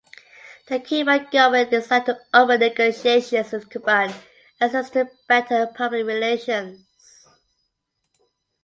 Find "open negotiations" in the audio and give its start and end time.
2.33-3.51